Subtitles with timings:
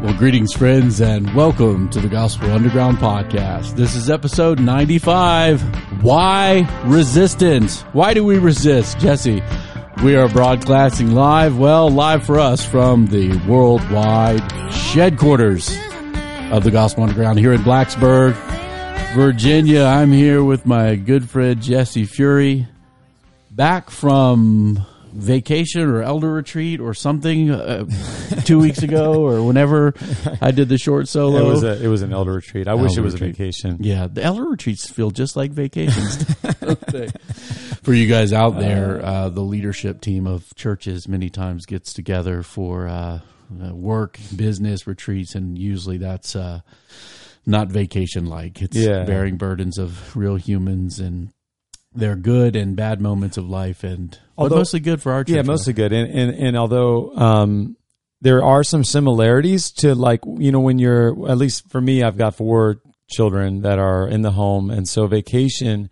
[0.00, 3.74] Well, greetings, friends, and welcome to the Gospel Underground podcast.
[3.74, 5.60] This is episode 95.
[6.04, 7.82] Why resistance?
[7.92, 9.00] Why do we resist?
[9.00, 9.42] Jesse,
[10.04, 14.40] we are broadcasting live, well, live for us from the worldwide
[14.72, 15.76] headquarters
[16.52, 18.34] of the Gospel Underground here in Blacksburg,
[19.16, 19.82] Virginia.
[19.82, 22.68] I'm here with my good friend Jesse Fury,
[23.50, 24.86] back from
[25.18, 27.84] vacation or elder retreat or something uh,
[28.44, 29.92] two weeks ago or whenever
[30.40, 31.38] I did the short solo.
[31.40, 32.68] It was a, it was an elder retreat.
[32.68, 33.30] I wish it was retreat.
[33.30, 33.76] a vacation.
[33.80, 36.22] Yeah, the elder retreats feel just like vacations.
[37.82, 42.42] for you guys out there, uh, the leadership team of churches many times gets together
[42.42, 43.20] for uh,
[43.62, 46.60] uh, work, business retreats, and usually that's uh,
[47.46, 48.62] not vacation like.
[48.62, 49.04] It's Yeah.
[49.04, 51.30] bearing burdens of real humans and
[51.94, 55.34] their good and bad moments of life, and Although- mostly good for our church.
[55.36, 55.92] Yeah, mostly good.
[55.92, 57.76] And and and although um,
[58.20, 62.16] there are some similarities to like you know when you're at least for me, I've
[62.18, 62.76] got four
[63.10, 65.90] children that are in the home, and so vacation.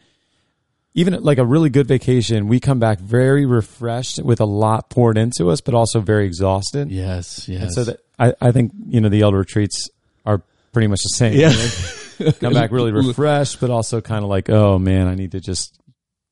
[0.98, 5.19] Even like a really good vacation, we come back very refreshed with a lot poured
[5.19, 6.91] into us, but also very exhausted.
[6.91, 7.63] Yes, yes.
[7.65, 9.91] And so that I, I think you know the elder retreats
[10.25, 10.41] are
[10.73, 11.39] pretty much the same.
[11.39, 12.33] Yeah.
[12.41, 15.79] come back really refreshed, but also kind of like, oh man, I need to just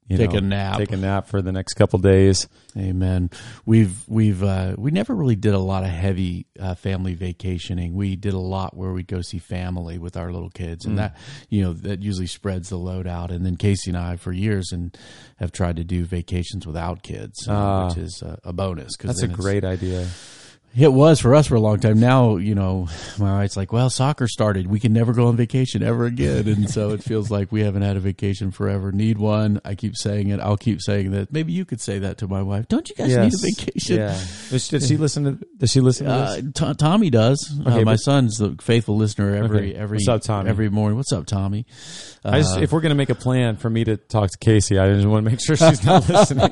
[0.06, 0.76] you Take know, a nap.
[0.78, 2.46] take a nap for the next couple days.
[2.76, 3.30] Amen.
[3.64, 7.94] We've we've uh, we never really did a lot of heavy uh, family vacationing.
[7.94, 10.88] We did a lot where we'd go see family with our little kids, Mm.
[10.90, 11.16] and that
[11.48, 13.30] you know that usually spreads the load out.
[13.30, 14.94] And then Casey and I, for years, and
[15.36, 17.88] have tried to do vacations without kids, uh, Ah.
[17.88, 18.96] which is a, a bonus.
[18.96, 20.06] Cause That's a great idea.
[20.76, 22.00] It was for us for a long time.
[22.00, 24.66] Now, you know, my wife's like, well, soccer started.
[24.66, 26.48] We can never go on vacation ever again.
[26.48, 28.90] And so it feels like we haven't had a vacation forever.
[28.90, 29.60] Need one.
[29.64, 30.40] I keep saying it.
[30.40, 31.32] I'll keep saying that.
[31.32, 32.66] Maybe you could say that to my wife.
[32.66, 33.96] Don't you guys need a vacation?
[33.98, 34.18] Yeah.
[34.50, 35.46] Does, does she listen to?
[35.58, 36.52] Does she listen to Uh, this?
[36.54, 37.60] T- Tommy does.
[37.64, 39.74] uh, Okay, my but- son's the faithful listener every Okay.
[39.78, 40.50] every What's up, Tommy?
[40.50, 40.96] every morning.
[40.96, 41.66] What's up, Tommy?
[42.24, 44.78] I just, Uh, if we're gonna make a plan for me to talk to Casey,
[44.78, 46.50] I just want to make sure she's not listening.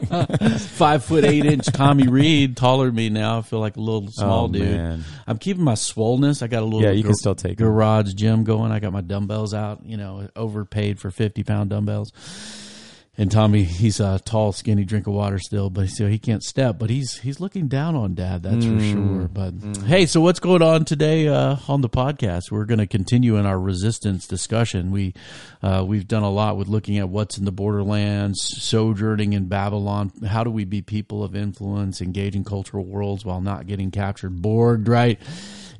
[0.59, 3.39] five foot eight inch Tommy Reed, taller than me now.
[3.39, 4.63] I feel like a little small Oh, dude.
[4.63, 5.05] man.
[5.27, 6.43] I'm keeping my swollenness.
[6.43, 8.71] I got a little Yeah, you can still take garage gym going.
[8.73, 9.81] I got my dumbbells out.
[9.85, 12.13] You know, overpaid for fifty pound dumbbells.
[13.19, 16.79] And Tommy, he's a tall, skinny drink of water still, but so he can't step.
[16.79, 18.91] But he's he's looking down on Dad, that's for Mm.
[18.91, 19.29] sure.
[19.29, 19.53] But
[19.87, 22.51] hey, so what's going on today uh, on the podcast?
[22.51, 24.93] We're going to continue in our resistance discussion.
[24.93, 25.13] We
[25.63, 30.11] uh, we've done a lot with looking at what's in the borderlands, sojourning in Babylon.
[30.27, 34.89] How do we be people of influence, engaging cultural worlds while not getting captured, bored,
[34.89, 35.21] right?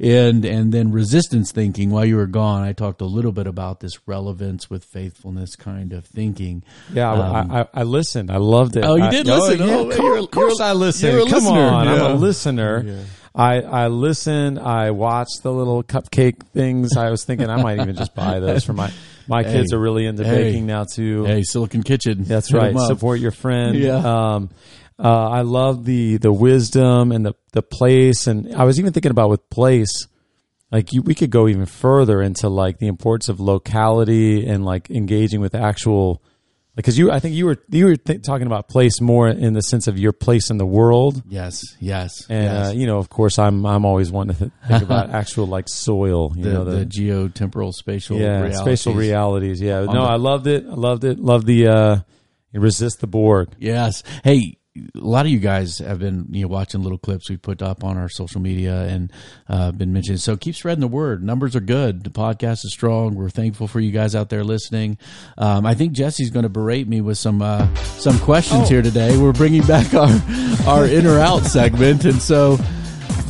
[0.01, 3.81] And and then resistance thinking while you were gone i talked a little bit about
[3.81, 8.31] this relevance with faithfulness kind of thinking Yeah, Um, I, I, I listened.
[8.31, 8.85] I loved it.
[8.85, 9.59] Oh, you I- did listen?
[9.67, 11.13] yeah, Oh, of you're- course, of course I listened.
[11.13, 11.61] you're a Come listener.
[11.61, 11.93] on, Yeah.
[12.05, 12.83] I'm a listener.
[12.87, 13.03] Yeah.
[13.35, 14.59] I I listened.
[14.59, 16.97] I watched the little cupcake things.
[16.99, 18.93] I was thinking I might even just buy those for my
[19.27, 19.53] my Hey.
[19.53, 20.45] kids are really into Hey.
[20.51, 21.25] baking now too.
[21.25, 22.77] hey silicon kitchen That's hit right.
[22.79, 23.75] Support your friend.
[23.79, 23.97] Yeah.
[24.35, 24.51] Um,
[24.99, 29.11] uh, I love the the wisdom and the the place, and I was even thinking
[29.11, 30.07] about with place,
[30.71, 34.91] like you, we could go even further into like the importance of locality and like
[34.91, 36.23] engaging with actual,
[36.77, 39.61] because you, I think you were you were th- talking about place more in the
[39.63, 42.69] sense of your place in the world, yes yes and yes.
[42.69, 46.33] uh, you know, of course, I'm I'm always wanting to think about actual like soil,
[46.37, 48.59] you the, know, the geotemporal spatial yeah, realities.
[48.61, 49.61] spatial realities.
[49.61, 50.65] Yeah, On no, the- I loved it.
[50.67, 51.19] I loved it.
[51.19, 51.97] Love the uh,
[52.55, 53.49] resist the Borg.
[53.59, 54.03] Yes.
[54.25, 57.61] Hey, a lot of you guys have been you know watching little clips we put
[57.61, 59.13] up on our social media and
[59.49, 60.21] uh, been mentioned.
[60.21, 61.23] So keep spreading the word.
[61.23, 62.05] Numbers are good.
[62.05, 63.15] The podcast is strong.
[63.15, 64.97] We're thankful for you guys out there listening.
[65.37, 69.19] Um, I think Jesse's going to berate me with some uh, some questions here today.
[69.19, 70.11] We're bringing back our
[70.67, 72.57] our in or out segment, and so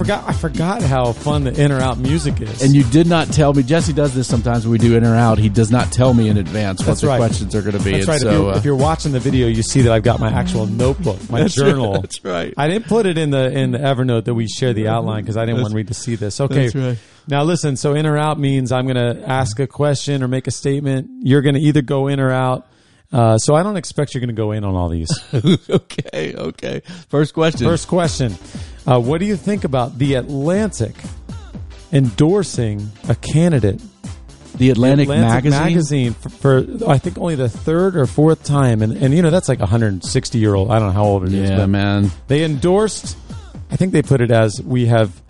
[0.03, 0.29] forgot.
[0.29, 2.63] I forgot how fun the in or out music is.
[2.63, 3.63] and you did not tell me.
[3.63, 5.39] Jesse does this sometimes when we do in or out.
[5.39, 7.19] He does not tell me in advance what That's the right.
[7.19, 7.93] questions are going to be.
[7.93, 8.21] that's And right.
[8.21, 10.31] So, if, you're, uh, if you're watching the video, you see that I've got my
[10.31, 12.01] actual notebook, my That's right, journal.
[12.01, 12.53] that's right.
[12.57, 15.37] I didn't put it in the in the Evernote that we share the outline because
[15.37, 16.41] I didn't want Reed to see this.
[16.41, 16.65] Okay.
[16.69, 16.99] That's right.
[17.29, 17.77] Now listen.
[17.77, 21.09] So in or out means I'm going to ask a question or make a statement.
[21.21, 22.67] You're going to either go in or out.
[23.13, 25.11] Uh, so I don't expect you're going to go in on all these.
[25.71, 26.81] okay, okay.
[27.11, 27.67] First question.
[27.67, 28.35] First question:
[28.87, 30.95] uh, What do you think about the Atlantic
[31.93, 33.81] endorsing a candidate
[34.57, 36.13] the Atlantic, Atlantic magazine.
[36.13, 39.49] for, for I think only the third or fourth time, and and you know that's
[39.49, 40.71] like 160 year old.
[40.71, 42.11] I don't know how old it is, Yeah, but man.
[42.29, 43.17] they endorsed.
[43.71, 45.21] I think they put it as we have.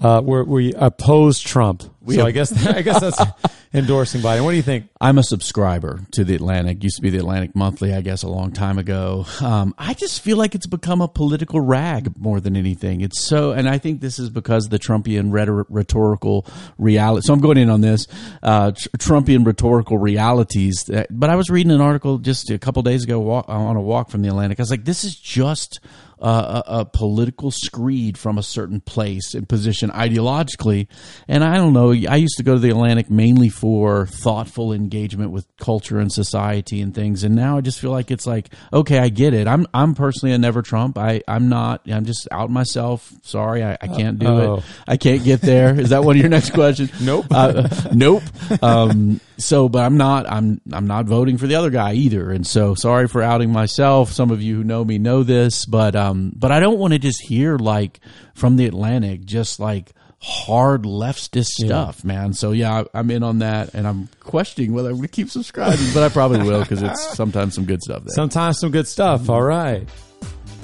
[0.00, 1.82] Uh, we're, we oppose Trump.
[2.00, 3.20] We so have- I guess I guess that's
[3.76, 4.42] endorsing Biden.
[4.42, 4.88] What do you think?
[5.00, 6.82] I'm a subscriber to the Atlantic.
[6.82, 9.26] Used to be the Atlantic Monthly, I guess, a long time ago.
[9.42, 13.02] Um, I just feel like it's become a political rag more than anything.
[13.02, 16.46] It's so, and I think this is because the Trumpian rhetor- rhetorical
[16.78, 17.26] reality.
[17.26, 18.06] So I'm going in on this
[18.42, 20.84] uh, tr- Trumpian rhetorical realities.
[20.88, 23.82] That, but I was reading an article just a couple days ago walk, on a
[23.82, 24.58] walk from the Atlantic.
[24.58, 25.80] I was like, this is just
[26.20, 30.86] uh, a, a, political screed from a certain place and position ideologically.
[31.28, 31.90] And I don't know.
[31.90, 36.80] I used to go to the Atlantic mainly for thoughtful engagement with culture and society
[36.80, 37.22] and things.
[37.22, 39.46] And now I just feel like it's like, okay, I get it.
[39.46, 40.96] I'm I'm personally a never Trump.
[40.96, 41.82] I I'm not.
[41.86, 43.12] I'm just out myself.
[43.22, 44.56] Sorry, I, I can't do Uh-oh.
[44.56, 44.64] it.
[44.86, 45.78] I can't get there.
[45.78, 46.90] Is that one of your next questions?
[47.06, 47.26] Nope.
[47.30, 48.22] Uh, nope.
[48.62, 50.30] Um, so, but I'm not.
[50.30, 52.30] I'm I'm not voting for the other guy either.
[52.30, 54.12] And so, sorry for outing myself.
[54.12, 56.98] Some of you who know me know this, but um, but I don't want to
[56.98, 58.00] just hear like
[58.34, 62.32] from the Atlantic, just like hard leftist stuff, man.
[62.32, 65.30] So yeah, I, I'm in on that, and I'm questioning whether I'm going to keep
[65.30, 68.14] subscribing, but I probably will because it's sometimes some good stuff there.
[68.14, 69.28] Sometimes some good stuff.
[69.28, 69.88] All right.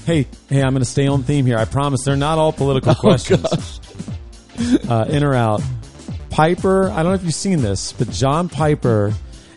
[0.07, 1.59] Hey, hey, I'm going to stay on theme here.
[1.59, 3.81] I promise they're not all political questions.
[4.89, 5.63] Uh, in or out.
[6.33, 9.13] Piper, I don't know if you've seen this, but John Piper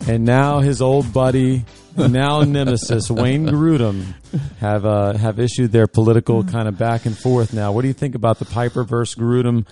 [0.07, 1.63] and now his old buddy,
[1.95, 4.13] now nemesis Wayne Grudem
[4.59, 7.71] have uh, have issued their political kind of back and forth now.
[7.71, 9.65] What do you think about the Piper versus Grudem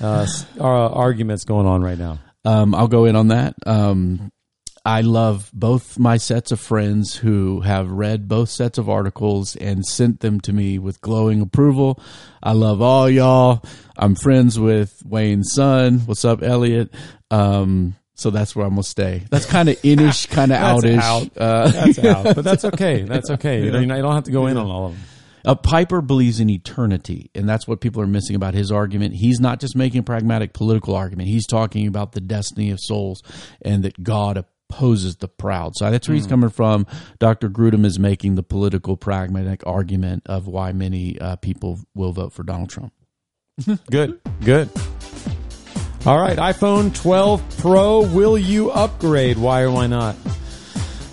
[0.00, 0.26] uh,
[0.58, 2.20] uh, arguments going on right now?
[2.44, 3.54] Um, I'll go in on that.
[3.66, 4.30] Um,
[4.86, 9.84] I love both my sets of friends who have read both sets of articles and
[9.84, 11.98] sent them to me with glowing approval.
[12.42, 13.62] I love all y'all.
[13.96, 16.00] I'm friends with Wayne's son.
[16.00, 16.92] What's up, Elliot?
[17.30, 19.22] Um, so that's where I'm gonna stay.
[19.30, 20.98] That's kind of inish, kind of outish.
[20.98, 21.30] out.
[21.34, 23.02] Uh, That's out, but that's okay.
[23.02, 23.64] That's okay.
[23.64, 25.02] You, don't, you don't have to go in on all of them.
[25.46, 29.14] Uh, Piper believes in eternity, and that's what people are missing about his argument.
[29.14, 33.22] He's not just making a pragmatic political argument; he's talking about the destiny of souls
[33.62, 35.76] and that God opposes the proud.
[35.76, 36.86] So that's where he's coming from.
[37.18, 37.48] Dr.
[37.48, 42.42] Grudem is making the political pragmatic argument of why many uh, people will vote for
[42.42, 42.92] Donald Trump.
[43.90, 44.20] Good.
[44.44, 44.68] Good.
[46.06, 48.02] All right, iPhone 12 Pro.
[48.02, 49.38] Will you upgrade?
[49.38, 50.16] Why or why not?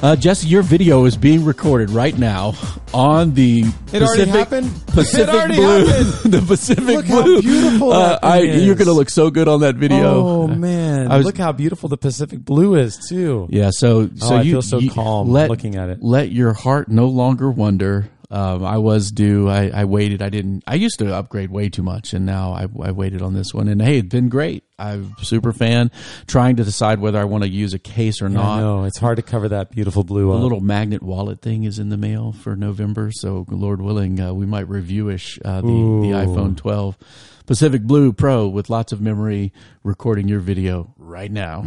[0.01, 2.56] Uh, Jesse, your video is being recorded right now
[2.92, 3.59] on the
[3.94, 4.88] It already Pacific, happened?
[4.88, 5.86] Pacific It already Blue.
[5.86, 6.07] happened?
[6.33, 7.42] the Pacific Look how Blue.
[7.44, 10.25] beautiful Uh, I, you're going to look so good on that video.
[10.25, 13.45] Oh man, was- look how beautiful the Pacific Blue is too.
[13.51, 16.00] Yeah, so so Oh, I you feel so you calm let, looking at it.
[16.01, 18.09] Let your heart no longer wonder.
[18.31, 19.49] Um, I was due.
[19.49, 20.21] I, I waited.
[20.21, 20.63] I didn't.
[20.65, 23.67] I used to upgrade way too much, and now I, I waited on this one.
[23.67, 24.63] And hey, it's been great.
[24.79, 25.91] I'm super fan.
[26.27, 28.59] Trying to decide whether I want to use a case or I not.
[28.61, 31.89] No, it's hard to cover that beautiful blue A little magnet wallet thing is in
[31.89, 36.55] the mail for November, so Lord willing, uh, we might review-ish uh, the, the iPhone
[36.55, 36.97] 12
[37.45, 39.51] Pacific Blue Pro with lots of memory,
[39.83, 41.65] recording your video right now.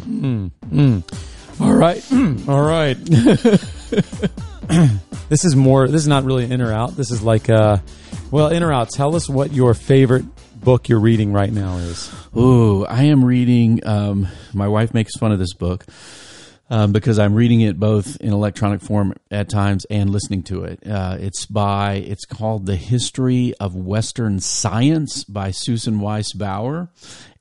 [1.60, 2.04] All right,
[2.48, 2.96] all right.
[5.28, 5.86] this is more.
[5.88, 6.96] This is not really in or out.
[6.96, 7.78] This is like, uh,
[8.30, 8.90] well, in or out.
[8.90, 10.24] Tell us what your favorite
[10.54, 12.10] book you're reading right now is.
[12.36, 13.86] Ooh, I am reading.
[13.86, 15.84] Um, my wife makes fun of this book
[16.70, 20.86] um, because I'm reading it both in electronic form at times and listening to it.
[20.86, 21.94] Uh, it's by.
[21.94, 26.88] It's called "The History of Western Science" by Susan Wise Bauer,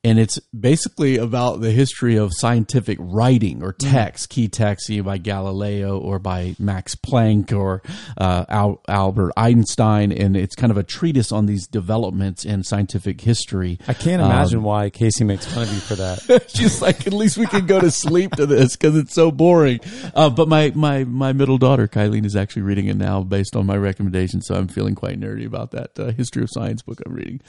[0.03, 5.17] and it's basically about the history of scientific writing or text, key texts either by
[5.17, 7.81] Galileo or by Max Planck or
[8.17, 13.21] uh, Al- Albert Einstein, and it's kind of a treatise on these developments in scientific
[13.21, 13.79] history.
[13.87, 16.49] I can't imagine why Casey makes fun of you for that.
[16.53, 19.79] She's like, at least we can go to sleep to this because it's so boring.
[20.13, 23.65] Uh, but my, my, my middle daughter, Kylene, is actually reading it now based on
[23.65, 24.41] my recommendation.
[24.41, 27.39] So I'm feeling quite nerdy about that uh, history of science book I'm reading.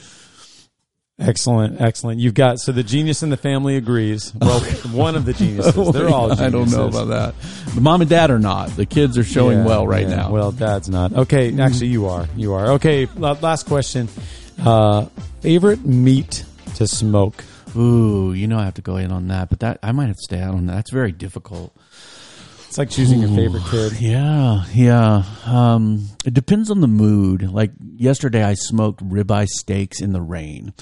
[1.17, 2.19] Excellent, excellent.
[2.19, 4.33] You've got so the genius in the family agrees.
[4.35, 4.59] Well,
[4.91, 5.73] one of the geniuses.
[5.93, 6.27] They're all.
[6.35, 6.41] Geniuses.
[6.45, 7.35] I don't know about that.
[7.73, 8.69] The mom and dad are not.
[8.71, 10.15] The kids are showing Yeah, well right yeah.
[10.15, 10.31] now.
[10.31, 11.13] Well, dad's not.
[11.13, 12.27] Okay, actually, you are.
[12.35, 12.71] You are.
[12.73, 14.09] Okay, last question.
[14.61, 15.05] Uh,
[15.39, 16.43] favorite meat
[16.75, 17.43] to smoke?
[17.77, 20.15] Ooh, you know I have to go in on that, but that I might have
[20.17, 20.75] to stay out on that.
[20.75, 21.73] That's very difficult.
[22.67, 23.93] It's like choosing your favorite kid.
[23.99, 25.23] Yeah, yeah.
[25.45, 27.43] Um, it depends on the mood.
[27.43, 30.73] Like yesterday, I smoked ribeye steaks in the rain,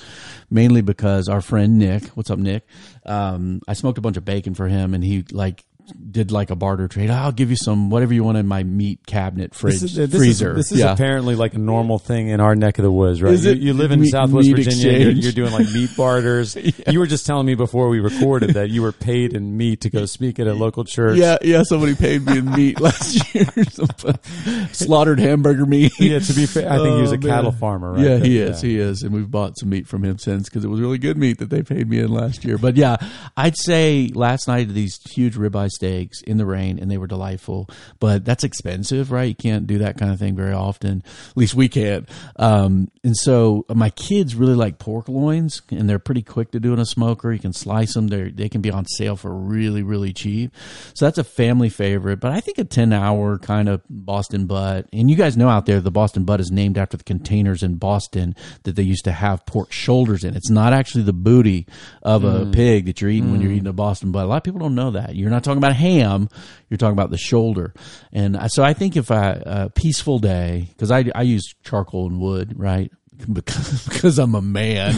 [0.50, 2.66] mainly because our friend Nick, what's up, Nick?
[3.06, 5.64] Um, I smoked a bunch of bacon for him, and he like
[6.12, 7.10] did like a barter trade.
[7.10, 10.10] Ah, I'll give you some whatever you want in my meat cabinet fridge This is,
[10.10, 10.52] this freezer.
[10.52, 10.94] Is, this is yeah.
[10.94, 13.38] apparently like a normal thing in our neck of the woods, right?
[13.38, 15.00] You, you live in meat- Southwest meat Virginia.
[15.00, 16.56] You're, you're doing like meat barters.
[16.88, 19.90] You were just telling me before we recorded that you were paid in meat to
[19.90, 21.18] go speak at a local church.
[21.18, 21.64] Yeah, yeah.
[21.64, 23.46] Somebody paid me in meat last year.
[24.72, 25.92] Slaughtered hamburger meat.
[26.00, 27.60] Yeah, to be fair, I think he was Oh, a cattle man.
[27.60, 28.02] farmer, right?
[28.04, 28.62] Yeah, he is.
[28.62, 31.18] He is, and we've bought some meat from him since because it was really good
[31.18, 32.58] meat that they paid me in last year.
[32.58, 32.98] But yeah,
[33.38, 37.70] I'd say last night these huge ribeye steaks in the rain, and they were delightful.
[38.00, 39.30] But that's expensive, right?
[39.30, 41.04] You can't do that kind of thing very often.
[41.30, 42.08] At least we can't.
[42.38, 46.74] Um, and so my kids really like pork loins, and they're pretty quick to do
[46.74, 47.32] in a smoker.
[47.32, 50.52] You can slice them; they they can be on sale for really really cheap.
[50.94, 52.20] So that's a family favorite.
[52.20, 55.66] But I think a ten hour kind of Boston butt, and you guys know out
[55.66, 59.12] there the Boston butt is named after the containers in Boston that they used to
[59.12, 60.36] have pork shoulders in.
[60.36, 61.68] It's not actually the booty
[62.02, 64.26] of a pig that you're eating when you're eating a Boston butt.
[64.26, 65.16] A lot of people don't know that.
[65.16, 66.30] You're not talking about ham.
[66.70, 67.74] You're talking about the shoulder.
[68.12, 72.20] And so I think if I, a peaceful day, cause I, I use charcoal and
[72.20, 72.92] wood, right?
[73.32, 74.96] Because, because I'm a man,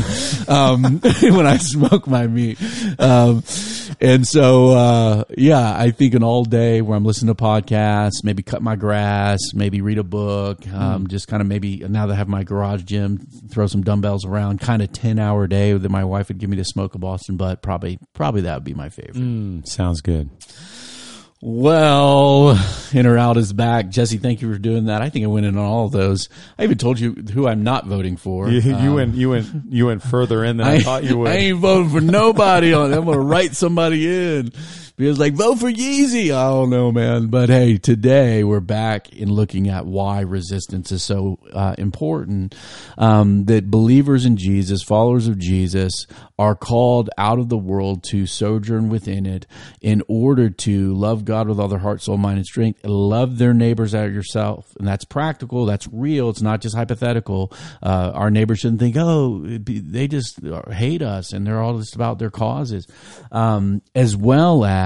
[0.47, 0.83] um,
[1.21, 2.57] when I smoke my meat.
[2.99, 3.43] Um,
[4.01, 8.43] and so, uh, yeah, I think an all day where I'm listening to podcasts, maybe
[8.43, 12.17] cut my grass, maybe read a book, um, just kind of maybe now that I
[12.17, 16.03] have my garage gym, throw some dumbbells around, kind of 10 hour day that my
[16.03, 17.61] wife would give me to smoke a Boston butt.
[17.61, 19.15] Probably, probably that would be my favorite.
[19.15, 20.29] Mm, sounds good.
[21.47, 22.59] Well,
[22.91, 23.89] in or out is back.
[23.89, 25.03] Jesse, thank you for doing that.
[25.03, 26.27] I think I went in on all of those.
[26.57, 28.49] I even told you who I'm not voting for.
[28.49, 31.29] You, you Um, went you went you went further in than I, thought you would.
[31.29, 32.97] I ain't voting for nobody on it.
[32.97, 34.53] I'm going to write somebody in.
[34.97, 36.31] Because like, vote for Yeezy.
[36.31, 37.27] I don't know, man.
[37.27, 42.55] But hey, today we're back in looking at why resistance is so uh, important.
[42.97, 46.07] Um, that believers in Jesus, followers of Jesus,
[46.39, 49.45] are called out of the world to sojourn within it
[49.81, 53.53] in order to love God with all their heart, soul, mind, and strength, love their
[53.53, 54.73] neighbors as yourself.
[54.79, 55.65] And that's practical.
[55.65, 56.29] That's real.
[56.29, 57.51] It's not just hypothetical.
[57.83, 60.39] Uh, our neighbors shouldn't think, oh, be- they just
[60.71, 62.87] hate us and they're all just about their causes.
[63.33, 64.84] Um, as well as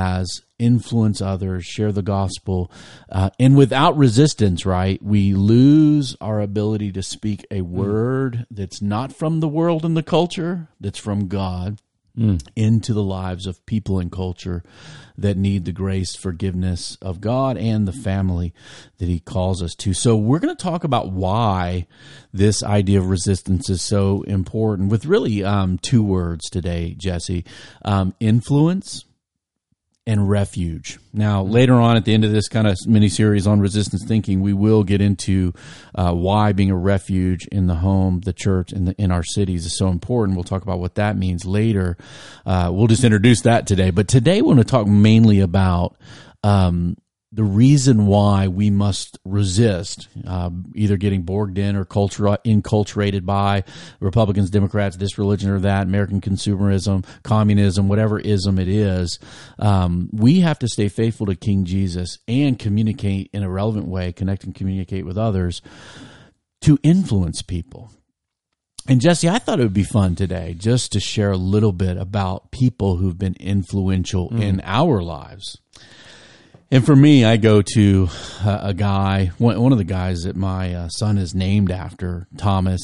[0.57, 2.71] influence others, share the gospel.
[3.09, 9.13] Uh, and without resistance, right, we lose our ability to speak a word that's not
[9.13, 11.79] from the world and the culture, that's from God
[12.55, 14.61] into the lives of people and culture
[15.17, 18.53] that need the grace, forgiveness of God and the family
[18.97, 19.93] that He calls us to.
[19.93, 21.87] So, we're going to talk about why
[22.33, 27.45] this idea of resistance is so important with really um, two words today, Jesse
[27.85, 29.05] um, influence
[30.09, 30.97] and refuge.
[31.13, 34.41] Now, later on at the end of this kind of mini series on resistance thinking,
[34.41, 35.53] we will get into
[35.93, 39.77] uh, why being a refuge in the home, the church, and in our cities is
[39.77, 40.35] so important.
[40.35, 41.95] We'll talk about what that means later.
[42.43, 43.91] Uh, we'll just introduce that today.
[43.91, 45.95] But today, we want to talk mainly about
[46.43, 46.97] um,
[47.31, 53.63] the reason why we must resist uh, either getting bogged in or culture inculturated by
[54.00, 59.19] Republicans, Democrats, this religion or that, American consumerism, communism, whatever ism it is.
[59.59, 64.12] Um, we have to stay faithful to King Jesus and communicate in a relevant way,
[64.12, 65.62] connect and communicate with others
[66.62, 67.91] to influence people.
[68.88, 71.95] And Jesse, I thought it would be fun today just to share a little bit
[71.95, 75.59] about people who've been influential in our lives.
[76.71, 78.09] And for me, I go to
[78.45, 82.27] uh, a guy, one, one of the guys that my uh, son is named after,
[82.38, 82.81] Thomas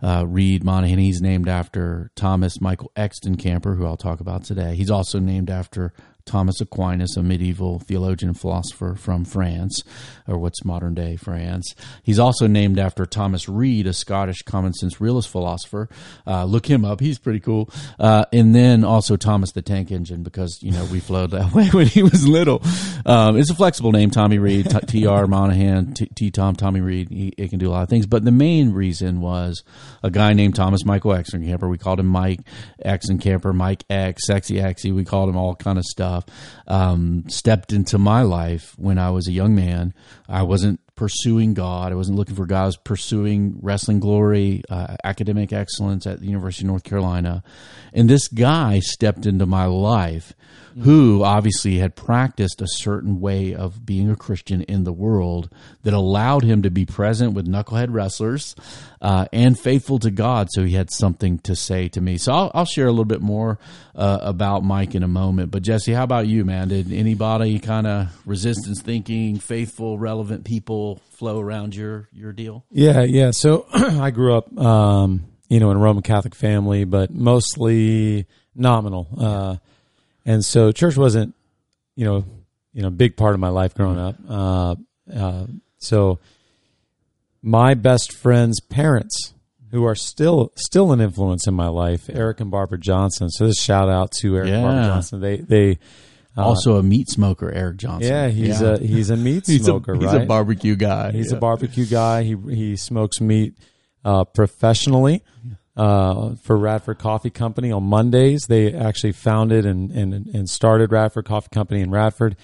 [0.00, 0.98] uh, Reed Monahan.
[0.98, 4.76] He's named after Thomas Michael Exton Camper, who I'll talk about today.
[4.76, 5.92] He's also named after
[6.26, 9.82] Thomas Aquinas, a medieval theologian and philosopher from France,
[10.26, 11.74] or what's modern day France.
[12.02, 15.88] He's also named after Thomas Reid, a Scottish common sense realist philosopher.
[16.26, 17.70] Uh, look him up; he's pretty cool.
[17.98, 21.68] Uh, and then also Thomas the Tank Engine, because you know we flowed that way
[21.68, 22.62] when he was little.
[23.04, 25.26] Um, it's a flexible name, Tommy Reed, T.R.
[25.26, 26.06] Monahan, T.
[26.14, 26.30] T.
[26.30, 27.10] Tom, Tommy Reed.
[27.10, 29.62] He, he can do a lot of things, but the main reason was
[30.02, 31.68] a guy named Thomas Michael Exencamper.
[31.68, 32.40] We called him Mike
[32.84, 34.94] Exencamper, Mike X, Sexy Exy.
[34.94, 36.13] We called him all kind of stuff.
[36.66, 39.94] Um, stepped into my life when I was a young man.
[40.28, 41.92] I wasn't pursuing God.
[41.92, 42.62] I wasn't looking for God.
[42.62, 47.42] I was pursuing wrestling glory, uh, academic excellence at the University of North Carolina.
[47.92, 50.34] And this guy stepped into my life
[50.82, 55.48] who obviously had practiced a certain way of being a Christian in the world
[55.82, 58.56] that allowed him to be present with knucklehead wrestlers
[59.00, 60.48] uh, and faithful to God.
[60.50, 62.16] So he had something to say to me.
[62.18, 63.58] So I'll, I'll share a little bit more
[63.94, 65.50] uh, about Mike in a moment.
[65.50, 66.68] But Jesse, how about you, man?
[66.68, 72.64] Did anybody kind of resistance thinking, faithful, relevant people flow around your your deal?
[72.70, 73.30] Yeah, yeah.
[73.32, 78.26] So I grew up, um, you know, in a Roman Catholic family, but mostly
[78.56, 79.08] nominal.
[79.16, 79.56] Uh,
[80.24, 81.34] and so church wasn't,
[81.96, 82.24] you know,
[82.72, 84.16] you know, a big part of my life growing up.
[84.28, 84.74] Uh,
[85.14, 85.46] uh,
[85.78, 86.18] so
[87.42, 89.32] my best friend's parents,
[89.70, 93.28] who are still still an influence in my life, Eric and Barbara Johnson.
[93.28, 95.20] So this shout out to Eric and Barbara Johnson.
[95.20, 95.78] They they
[96.36, 98.08] also a meat smoker, Eric Johnson.
[98.10, 100.22] yeah, he's a he's a meat he's smoker, a, he's right?
[100.22, 101.10] a barbecue guy.
[101.12, 101.38] He's Yeah.
[101.38, 102.22] a barbecue guy.
[102.22, 103.54] He he smokes meat
[104.04, 105.22] uh, professionally
[105.76, 108.46] uh, for Radford Coffee Company on Mondays.
[108.48, 112.36] They actually founded and, and, and started Radford Coffee Company in Radford.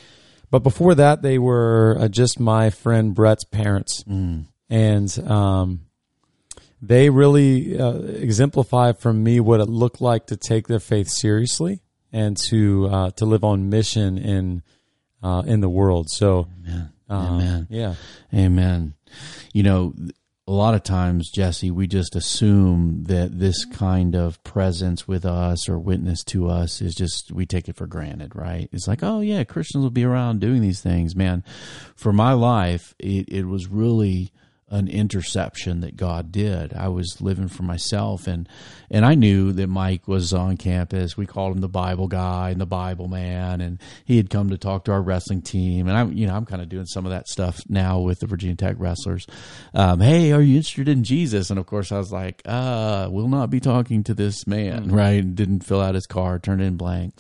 [0.51, 4.03] But before that, they were uh, just my friend Brett's parents.
[4.69, 5.83] And um,
[6.83, 11.81] they really uh, exemplify for me what it looked like to take their faith seriously
[12.13, 14.63] and to uh, to live on mission in
[15.23, 16.09] uh, in the world.
[16.11, 16.93] So, Amen.
[17.09, 17.67] um, Amen.
[17.71, 17.95] yeah,
[18.35, 18.95] Amen.
[19.53, 19.95] You know,
[20.51, 25.69] a lot of times, Jesse, we just assume that this kind of presence with us
[25.69, 28.69] or witness to us is just, we take it for granted, right?
[28.73, 31.15] It's like, oh, yeah, Christians will be around doing these things.
[31.15, 31.45] Man,
[31.95, 34.33] for my life, it, it was really
[34.71, 36.73] an interception that God did.
[36.75, 38.49] I was living for myself and
[38.93, 41.17] and I knew that Mike was on campus.
[41.17, 44.59] We called him the Bible guy and the Bible man and he had come to
[44.59, 47.13] talk to our wrestling team and I'm you know I'm kind of doing some of
[47.13, 49.27] that stuff now with the Virginia Tech wrestlers.
[49.75, 51.51] Um, hey, are you interested in Jesus?
[51.51, 55.35] And of course I was like, uh, we'll not be talking to this man, right?
[55.35, 57.15] Didn't fill out his card, turned in blank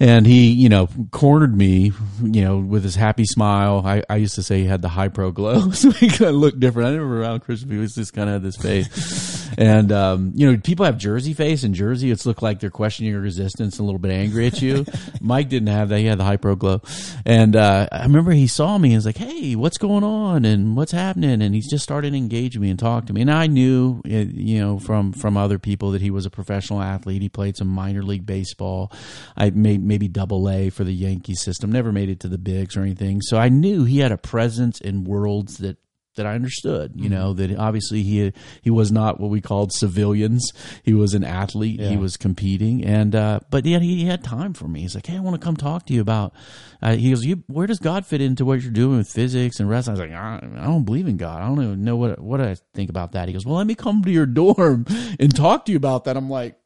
[0.00, 1.92] and he, you know, cornered me,
[2.22, 3.82] you know, with his happy smile.
[3.84, 6.36] I, I used to say he had the high pro glow, so he kind of
[6.36, 6.88] looked different.
[6.88, 9.52] I never around people; he just kind of had this face.
[9.58, 13.12] and um, you know, people have Jersey face, and Jersey, it's look like they're questioning
[13.12, 14.86] your resistance and a little bit angry at you.
[15.20, 16.80] Mike didn't have that; he had the high pro glow.
[17.26, 20.46] And uh, I remember he saw me and was like, "Hey, what's going on?
[20.46, 23.20] And what's happening?" And he just started engaging me and talk to me.
[23.20, 26.80] And I knew, uh, you know, from from other people that he was a professional
[26.80, 27.20] athlete.
[27.20, 28.90] He played some minor league baseball.
[29.36, 31.72] I made maybe double A for the Yankee system.
[31.72, 33.20] Never made it to the bigs or anything.
[33.22, 35.78] So I knew he had a presence in worlds that
[36.16, 36.92] that I understood.
[36.96, 38.32] You know that obviously he
[38.62, 40.52] he was not what we called civilians.
[40.82, 41.80] He was an athlete.
[41.80, 44.80] He was competing, and uh, but yet he had time for me.
[44.80, 46.34] He's like, "Hey, I want to come talk to you about."
[46.82, 49.68] Uh, he goes, you, "Where does God fit into what you're doing with physics and
[49.68, 51.42] wrestling?" I was like, I, "I don't believe in God.
[51.42, 53.74] I don't even know what what I think about that." He goes, "Well, let me
[53.74, 54.86] come to your dorm
[55.18, 56.59] and talk to you about that." I'm like,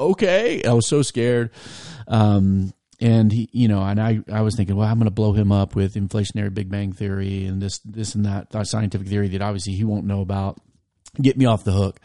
[0.00, 1.50] "Okay." I was so scared.
[2.08, 5.32] Um, and he, you know, and I, I was thinking, well, I'm going to blow
[5.32, 9.40] him up with inflationary Big Bang theory and this, this and that scientific theory that
[9.40, 10.60] obviously he won't know about.
[11.20, 11.98] Get me off the hook.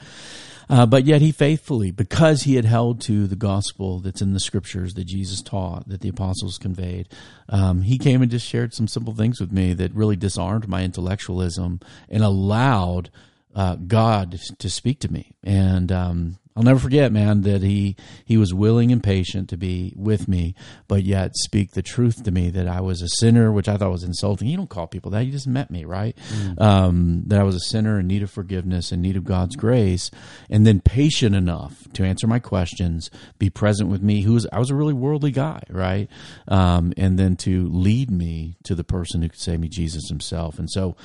[0.70, 4.40] Uh, but yet he faithfully, because he had held to the gospel that's in the
[4.40, 7.08] scriptures that Jesus taught, that the apostles conveyed,
[7.50, 10.84] um, he came and just shared some simple things with me that really disarmed my
[10.84, 13.12] intellectualism and allowed
[13.54, 15.36] uh, God to speak to me.
[15.44, 19.94] And um, I'll never forget, man, that he he was willing and patient to be
[19.94, 20.56] with me,
[20.88, 23.92] but yet speak the truth to me that I was a sinner, which I thought
[23.92, 24.48] was insulting.
[24.48, 26.18] You don't call people that; you just met me, right?
[26.58, 30.10] Um, that I was a sinner in need of forgiveness, in need of God's grace,
[30.50, 34.22] and then patient enough to answer my questions, be present with me.
[34.22, 36.08] Who was I was a really worldly guy, right?
[36.48, 40.58] Um, and then to lead me to the person who could save me, Jesus Himself.
[40.58, 40.96] And so,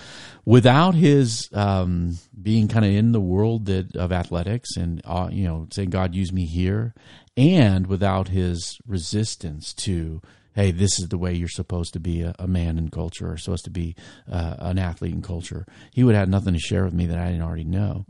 [0.45, 5.49] without his um, being kind of in the world that of athletics and uh, you
[5.49, 6.95] know saying God use me here,
[7.37, 10.21] and without his resistance to
[10.55, 13.37] hey this is the way you're supposed to be a, a man in culture or
[13.37, 13.95] supposed to be
[14.31, 17.27] uh, an athlete in culture, he would have nothing to share with me that I
[17.27, 18.05] didn't already know.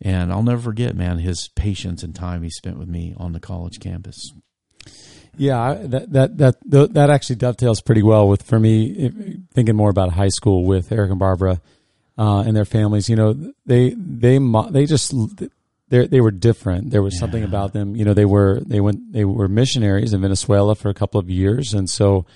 [0.00, 3.40] And I'll never forget, man, his patience and time he spent with me on the
[3.40, 4.32] college campus.
[5.36, 9.10] Yeah, that that that that actually dovetails pretty well with for me
[9.54, 11.60] thinking more about high school with Eric and Barbara
[12.18, 13.08] uh, and their families.
[13.08, 14.38] You know, they they
[14.70, 15.14] they just
[15.90, 16.90] they they were different.
[16.90, 17.96] There was something about them.
[17.96, 21.28] You know, they were they went they were missionaries in Venezuela for a couple of
[21.30, 22.26] years, and so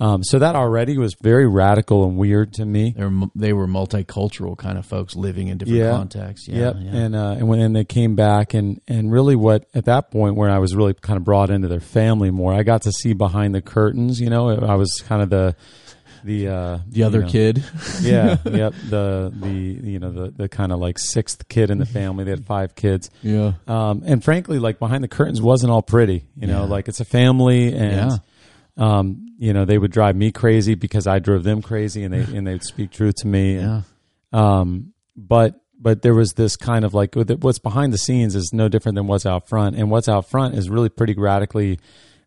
[0.00, 2.94] um, so that already was very radical and weird to me.
[2.96, 5.90] They were they were multicultural kind of folks living in different Yeah.
[5.92, 6.48] contexts.
[6.48, 6.76] Yeah, yep.
[6.80, 6.96] yeah.
[6.96, 10.34] And uh, and when and they came back and and really what at that point
[10.34, 13.12] where I was really kind of brought into their family more, I got to see
[13.12, 14.20] behind the curtains.
[14.20, 15.54] You know, I was kind of the
[16.24, 17.64] the uh, the other you know, kid.
[18.02, 18.74] yeah, yep.
[18.88, 22.24] The the you know the the kind of like sixth kid in the family.
[22.24, 23.10] They had five kids.
[23.22, 23.52] yeah.
[23.66, 26.24] Um, and frankly, like behind the curtains wasn't all pretty.
[26.36, 26.68] You know, Yeah.
[26.70, 28.16] like it's a family, and Yeah.
[28.98, 32.20] um, you know they would drive me crazy because I drove them crazy, and they
[32.36, 33.56] and they'd speak truth to me.
[33.56, 33.82] Yeah.
[34.32, 38.68] Um, but but there was this kind of like what's behind the scenes is no
[38.68, 41.78] different than what's out front, and what's out front is really pretty radically.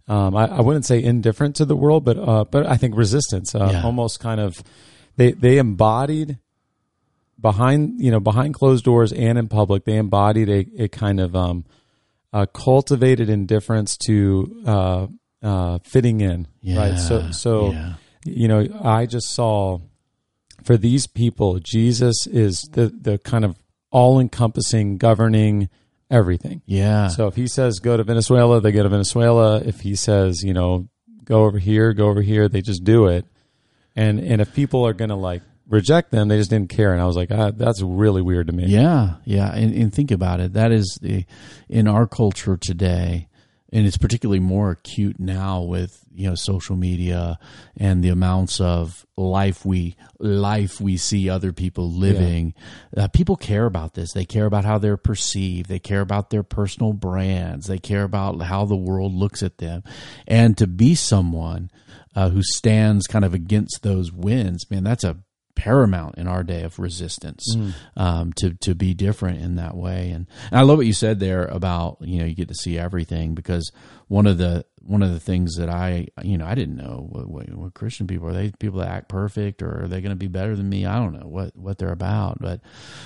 [0.08, 3.54] Um, I, I wouldn't say indifferent to the world, but uh, but I think resistance,
[3.54, 3.84] uh, Yeah.
[3.84, 4.64] almost kind of
[5.18, 6.38] they they embodied
[7.40, 11.36] behind you know behind closed doors and in public they embodied a, a kind of
[11.36, 11.66] um,
[12.34, 15.08] a cultivated indifference to uh,
[15.44, 17.94] uh, fitting in right so so Yeah.
[18.26, 19.80] you know I just saw
[20.64, 23.56] for these people Jesus is the the kind of
[23.92, 25.70] all encompassing governing
[26.10, 27.08] everything Yeah.
[27.10, 29.58] so if he says go to Venezuela, they go to Venezuela.
[29.60, 30.88] If he says, you know,
[31.24, 33.26] go over here, go over here, they just do it.
[33.96, 36.94] And and if people are going to like reject them; they just didn't care.
[36.94, 38.66] And I was like, ah, that's really weird to me.
[38.68, 40.54] Yeah, yeah, and, and think about it.
[40.54, 41.26] That is the
[41.68, 43.27] in our culture today,
[43.72, 47.38] and it's particularly more acute now with you know social media
[47.76, 52.54] and the amounts of life we life we see other people living.
[52.96, 54.14] Uh, people care about this.
[54.14, 55.70] They care about how they're perceived.
[55.70, 57.68] They care about their personal brands.
[57.68, 59.84] They care about how the world looks at them,
[60.28, 61.72] and to be someone.
[62.16, 64.72] Uh, who stands kind of against those winds?
[64.72, 65.18] Man, that's a
[65.58, 67.74] paramount in our day of resistance Mm.
[67.98, 70.12] um, to to be different in that way.
[70.12, 72.78] And, and I love what you said there about you know you get to see
[72.78, 73.72] everything because
[74.08, 77.28] one of the one of the things that I you know I didn't know what,
[77.28, 80.16] what, what Christian people are they people that act perfect or are they going to
[80.16, 80.86] be better than me?
[80.86, 82.40] I don't know what what they're about.
[82.40, 82.62] But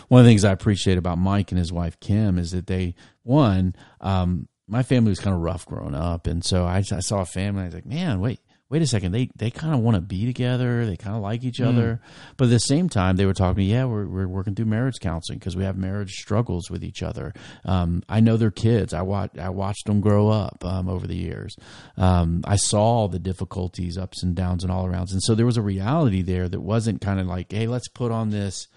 [0.10, 2.96] one of the things I appreciate about Mike and his wife Kim is that they
[3.24, 7.22] one um, my family was kind of rough growing up, and so I, I saw
[7.22, 7.64] a family.
[7.64, 8.40] I was like, man, wait
[8.72, 10.86] wait a second, they they kind of want to be together.
[10.86, 12.00] They kind of like each other,
[12.38, 13.72] but at the same time, they were talking to me.
[13.72, 17.34] Yeah, we're we're working through marriage counseling because we have marriage struggles with each other.
[17.66, 18.94] Um, I know their kids.
[18.94, 21.56] I watch I watched them grow up um, over the years.
[21.98, 25.58] Um, I saw the difficulties, ups and downs, and all arounds, and so there was
[25.58, 28.68] a reality there that wasn't kind of like, hey, let's put on this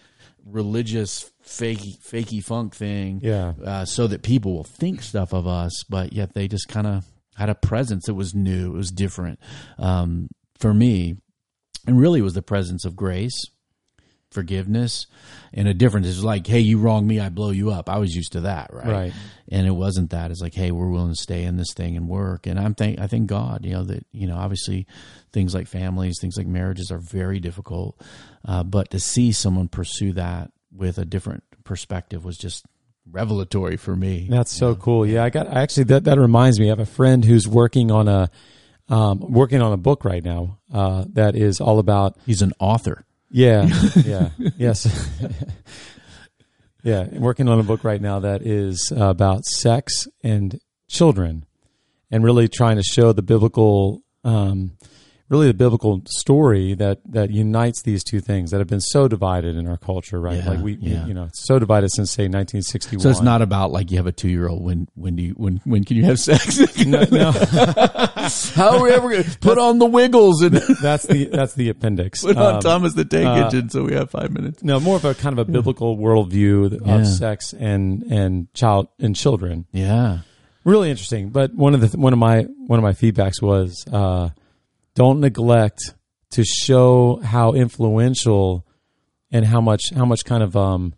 [0.45, 3.53] religious fakey fakey funk thing Yeah.
[3.65, 7.05] uh, so that people will think stuff of us, but yet they just kind of
[7.35, 9.39] had a presence that was new, it was different
[9.79, 11.17] um, for me,
[11.87, 13.35] and really it was the presence of grace,
[14.31, 15.07] forgiveness,
[15.53, 16.07] and a difference.
[16.07, 17.89] It's like, hey, you wrong me, I blow you up.
[17.89, 18.87] I was used to that, right?
[18.87, 19.13] Right.
[19.51, 20.31] And it wasn't that.
[20.31, 22.47] It's like, hey, we're willing to stay in this thing and work.
[22.47, 24.87] And I'm thank I thank God, you know, that you know, obviously,
[25.33, 28.01] things like families, things like marriages are very difficult,
[28.47, 32.67] uh, but to see someone pursue that with a different perspective was just
[33.11, 34.27] revelatory for me.
[34.31, 35.07] That's so cool.
[35.07, 36.67] Yeah, I got I actually that that reminds me.
[36.67, 38.31] I have a friend who's working on a
[38.89, 43.05] um, working on a book right now uh, that is all about He's an author.
[43.31, 43.67] yeah
[44.05, 44.87] yeah yes
[46.83, 51.45] yeah working on a book right now that is about sex and children
[52.11, 54.77] and really trying to show the biblical um,
[55.35, 59.57] really the biblical story that that unites these two things that have been so divided
[59.57, 61.07] in our culture right Yeah, like we yeah.
[61.07, 64.07] you know it's so divided since say 1961 So it's not about like you have
[64.07, 64.63] a two year old.
[64.63, 66.59] When when do you when when can you have sex?
[66.87, 67.33] no, no.
[68.55, 71.69] How are we ever going to put on the wiggles and that's the that's the
[71.69, 72.23] appendix.
[72.23, 73.69] put on Um, Thomas the Tank uh, Engine?
[73.71, 74.63] So we have five minutes.
[74.63, 77.05] no, more of a kind of a biblical worldview of Yeah.
[77.05, 79.67] sex and and child and children.
[79.73, 80.19] Yeah,
[80.65, 81.29] Really interesting.
[81.31, 84.31] But one of the one of my one of my feedbacks was uh,
[84.95, 85.95] don't neglect
[86.31, 88.67] to show how influential
[89.31, 90.95] and how much how much kind of um,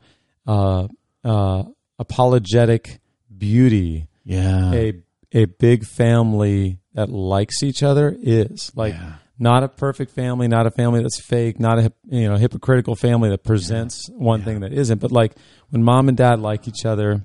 [0.47, 0.89] uh,
[1.25, 1.65] uh,
[1.99, 3.01] apologetic
[3.37, 4.93] beauty yeah, a
[5.33, 9.15] a big family that likes each other is like Yeah.
[9.39, 13.29] not a perfect family, not a family that's fake, not a you know hypocritical family
[13.31, 15.01] that presents one thing that isn't.
[15.01, 15.33] But like
[15.71, 17.23] when mom and dad like each other,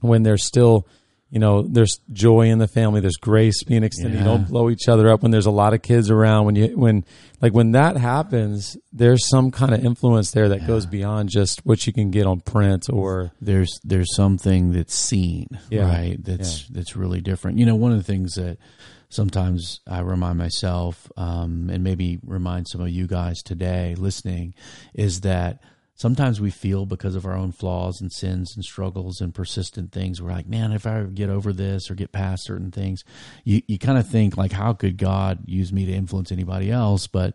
[0.00, 0.86] when they're still
[1.30, 4.18] you know there's joy in the family, there's grace being extended.
[4.18, 6.46] You don't blow each other up when there's a lot of kids around.
[6.46, 7.04] When you when
[7.42, 11.86] like when that happens, there's some kind of influence there that goes beyond just what
[11.86, 15.88] you can get on print or there's there's something that's seen, Yeah.
[15.88, 16.16] right?
[16.24, 17.58] That's that's really different.
[17.58, 18.58] You know, one of the things that
[19.08, 24.54] sometimes I remind myself, um, and maybe remind some of you guys today listening,
[24.94, 25.60] is that
[25.96, 30.22] sometimes we feel because of our own flaws and sins and struggles and persistent things,
[30.22, 33.02] we're like, man, if I get over this or get past certain things,
[33.44, 37.06] you you kind of think like, how could God use me to influence anybody else?
[37.06, 37.34] But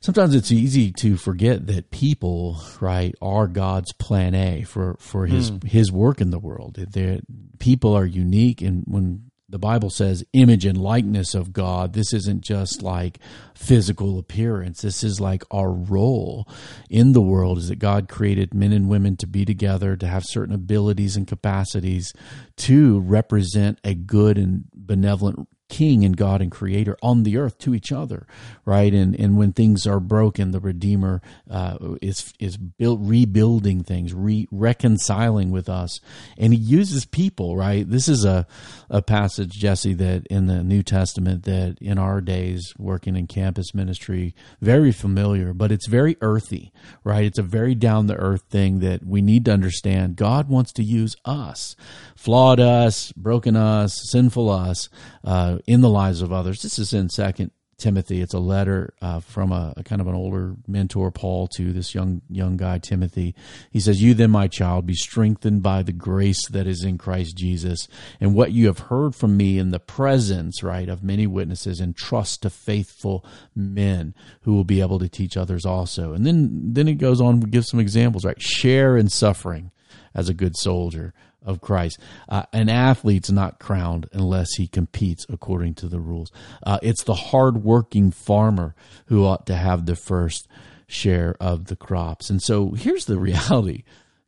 [0.00, 5.48] sometimes it's easy to forget that people, right, are God's plan A for for his
[5.48, 5.66] hmm.
[5.66, 6.74] his work in the world.
[6.74, 7.20] They're,
[7.58, 12.40] people are unique, and when the Bible says image and likeness of God, this isn't
[12.40, 13.18] just like
[13.54, 14.80] physical appearance.
[14.80, 16.48] This is like our role
[16.88, 20.24] in the world is that God created men and women to be together, to have
[20.24, 22.14] certain abilities and capacities
[22.56, 27.74] to represent a good and benevolent king and God and creator on the earth to
[27.74, 28.26] each other,
[28.66, 28.92] right?
[28.92, 34.46] And and when things are broken, the Redeemer uh, is is built rebuilding things, re-
[34.50, 35.98] reconciling with us,
[36.36, 37.88] and He uses people, right?
[37.88, 38.46] This is a
[38.90, 43.74] a passage, Jesse, that in the New Testament that in our days working in campus
[43.74, 46.70] ministry, very familiar, but it's very earthy,
[47.02, 47.24] right?
[47.24, 50.16] It's a very down the earth thing that we need to understand.
[50.16, 51.74] God wants to use us,
[52.14, 54.90] flawed us, broken us, sinful us,
[55.24, 56.62] uh, in the lives of others.
[56.62, 57.50] This is in Second
[57.82, 58.20] Timothy.
[58.20, 61.94] It's a letter uh, from a, a, kind of an older mentor, Paul, to this
[61.94, 63.34] young young guy, Timothy.
[63.70, 67.36] He says, "You then, my child, be strengthened by the grace that is in Christ
[67.36, 67.88] Jesus,
[68.20, 71.96] and what you have heard from me in the presence, right, of many witnesses, and
[71.96, 76.86] trust to faithful men who will be able to teach others also." And then then
[76.86, 78.40] it goes on, gives some examples, right?
[78.40, 79.72] Share in suffering
[80.14, 81.12] as a good soldier
[81.44, 81.98] of Christ.
[82.28, 86.30] Uh, an athlete's not crowned unless he competes according to the rules.
[86.62, 88.74] Uh, it's the hardworking farmer
[89.06, 90.48] who ought to have the first
[90.86, 92.30] share of the crops.
[92.30, 93.84] And so here's the reality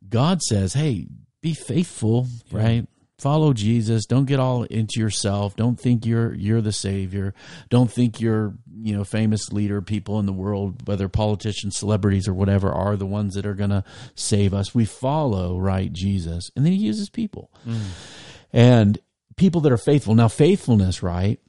[0.07, 1.07] God says, hey,
[1.41, 2.57] be faithful, yeah.
[2.57, 2.87] right?
[3.17, 4.05] follow Jesus.
[4.05, 5.55] Don't get all into yourself.
[5.55, 7.33] Don't think you're you're the savior.
[7.69, 8.53] Don't think you're
[8.85, 13.05] you know famous leader people in the world, whether politicians, celebrities, or whatever, are the
[13.05, 14.75] ones that are going to save us.
[14.75, 17.81] We follow right Jesus, and then He uses people, mm.
[18.53, 18.99] and
[19.37, 20.13] people that are faithful.
[20.13, 21.39] Now, faithfulness, right?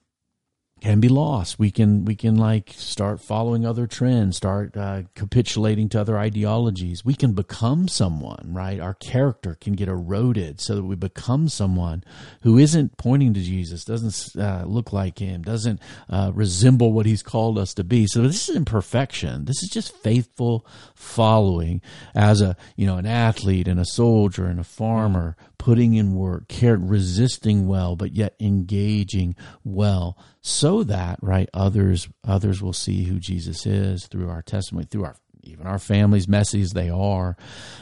[0.80, 1.58] Can be lost.
[1.58, 7.02] We can we can like start following other trends, start uh, capitulating to other ideologies.
[7.02, 8.78] We can become someone, right?
[8.78, 12.04] Our character can get eroded so that we become someone
[12.42, 17.22] who isn't pointing to Jesus, doesn't uh, look like him, doesn't uh, resemble what he's
[17.22, 18.06] called us to be.
[18.06, 19.46] So this is imperfection.
[19.46, 21.80] This is just faithful following
[22.14, 25.36] as a you know an athlete and a soldier and a farmer
[25.66, 32.62] putting in work, care, resisting well, but yet engaging well, so that right others others
[32.62, 36.70] will see who Jesus is through our testimony, through our even our families, messy as
[36.70, 37.37] they are,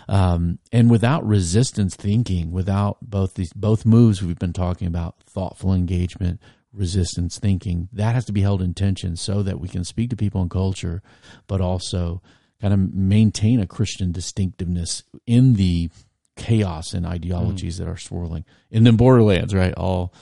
[0.09, 5.75] um, and without resistance thinking, without both these both moves we've been talking about, thoughtful
[5.75, 6.41] engagement,
[6.73, 10.17] resistance thinking, that has to be held in tension so that we can speak to
[10.17, 11.03] people in culture,
[11.47, 12.23] but also
[12.63, 15.91] kind of maintain a Christian distinctiveness in the
[16.37, 17.79] chaos and ideologies mm.
[17.79, 20.13] that are swirling in the borderlands, right, all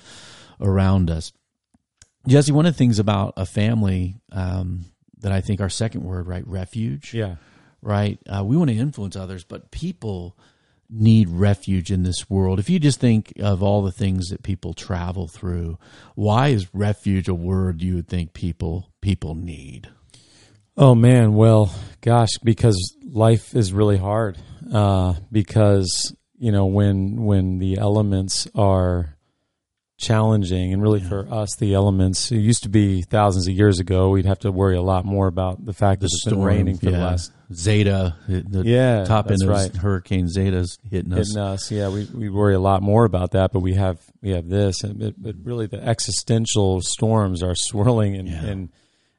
[0.60, 1.32] around us.
[2.26, 4.84] Jesse, one of the things about a family um,
[5.18, 7.36] that I think our second word, right, refuge, yeah,
[7.80, 8.18] right.
[8.28, 10.36] Uh, we want to influence others, but people
[10.88, 12.58] need refuge in this world.
[12.58, 15.78] If you just think of all the things that people travel through,
[16.14, 19.88] why is refuge a word you would think people people need?
[20.76, 24.38] Oh man, well, gosh, because life is really hard
[24.72, 29.16] uh, because you know when when the elements are
[29.98, 31.08] challenging and really yeah.
[31.08, 34.50] for us the elements it used to be thousands of years ago we'd have to
[34.50, 36.90] worry a lot more about the fact the that it's storm, been raining for yeah.
[36.90, 39.76] the last zeta the yeah top end of right.
[39.76, 43.52] hurricane zeta's hitting us hitting us yeah we, we worry a lot more about that
[43.52, 48.16] but we have we have this and it, but really the existential storms are swirling
[48.16, 48.44] in, yeah.
[48.46, 48.72] in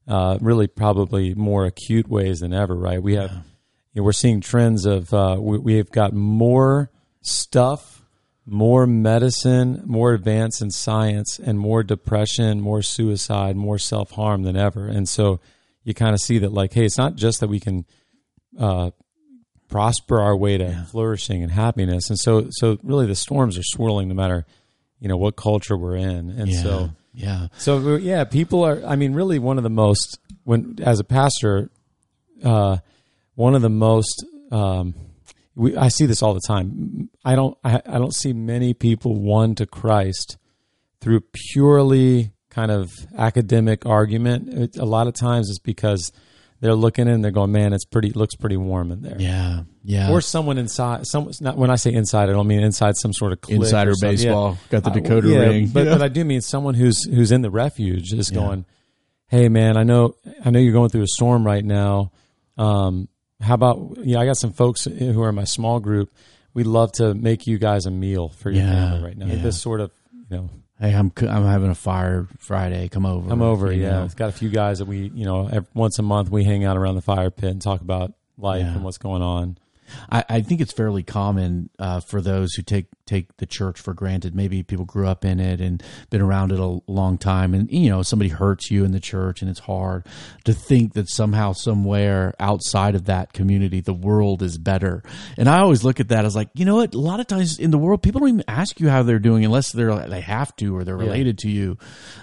[0.06, 3.32] uh, really probably more acute ways than ever right we have
[3.94, 6.90] you know, we're seeing trends of uh, we, we've got more
[7.22, 8.04] stuff,
[8.46, 14.58] more medicine, more advance in science, and more depression, more suicide, more self harm than
[14.58, 14.88] ever.
[14.88, 15.40] And so
[15.84, 17.86] you kind of see that, like, hey, it's not just that we can
[18.60, 18.92] uh,
[19.70, 20.86] prosper our way to yeah.
[20.86, 22.10] flourishing and happiness.
[22.10, 24.46] And so, so really, the storms are swirling no matter
[25.00, 26.30] you know what culture we're in.
[26.30, 26.64] And yeah.
[26.64, 28.84] so, yeah, so yeah, people are.
[28.86, 31.70] I mean, really, one of the most when as a pastor.
[32.44, 32.78] Uh,
[33.36, 34.94] one of the most um,
[35.56, 37.10] we, I see this all the time.
[37.24, 40.38] I don't I, I don't see many people won to Christ
[41.00, 44.50] through purely kind of academic argument.
[44.50, 46.12] It, a lot of times it's because
[46.60, 49.18] they're looking in and they're going, man, it's pretty looks pretty warm in there.
[49.20, 50.12] Yeah, yeah.
[50.12, 51.06] Or someone inside.
[51.06, 54.52] Some not when I say inside, I don't mean inside some sort of insider baseball.
[54.52, 54.80] Yeah.
[54.80, 57.42] Got the Dakota uh, yeah, ring, but, but I do mean someone who's who's in
[57.42, 58.40] the refuge is yeah.
[58.40, 58.66] going,
[59.28, 62.12] hey man, I know I know you're going through a storm right now.
[62.58, 63.10] Um,
[63.44, 64.20] how about yeah?
[64.20, 66.14] I got some folks who are in my small group.
[66.54, 69.26] We'd love to make you guys a meal for your yeah, family right now.
[69.26, 69.42] Yeah.
[69.42, 69.92] This sort of
[70.30, 70.50] you know.
[70.80, 72.90] Hey, I'm I'm having a fire Friday.
[72.90, 73.30] Come over.
[73.30, 73.72] Come over.
[73.72, 76.44] Yeah, it's got a few guys that we you know every, once a month we
[76.44, 78.74] hang out around the fire pit and talk about life yeah.
[78.74, 79.58] and what's going on.
[80.12, 83.94] I, I think it's fairly common uh, for those who take take the church for
[83.94, 84.34] granted.
[84.36, 87.90] Maybe people grew up in it and been around it a long time, and you
[87.90, 90.06] know somebody hurts you in the church, and it's hard
[90.46, 95.04] to think that somehow, somewhere outside of that community, the world is better.
[95.38, 96.94] And I always look at that as like, you know what?
[96.94, 99.46] A lot of times in the world, people don't even ask you how they're doing
[99.46, 101.50] unless they're they have to or they're related yeah.
[101.50, 101.78] to you.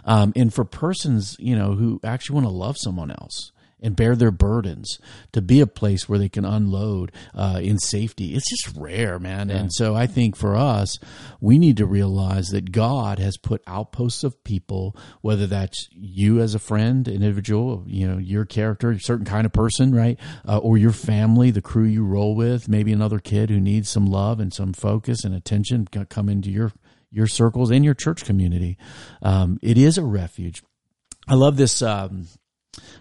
[0.04, 4.16] Um, and for persons, you know, who actually want to love someone else and bear
[4.16, 4.98] their burdens
[5.32, 8.34] to be a place where they can unload uh, in safety.
[8.34, 9.48] It's just rare, man.
[9.48, 9.56] Yeah.
[9.56, 10.98] And so I think for us,
[11.40, 16.54] we need to realize that God has put outposts of people, whether that's you as
[16.54, 20.18] a friend, individual, you know, your character, a certain kind of person, right?
[20.46, 24.06] Uh, or your family, the crew you roll with, maybe another kid who needs some
[24.06, 26.72] love and some focus and attention come into your
[27.12, 28.78] your circles and your church community.
[29.20, 30.62] Um, it is a refuge
[31.30, 31.80] I love this.
[31.80, 32.26] Um,